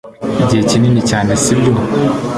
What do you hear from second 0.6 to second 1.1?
kinini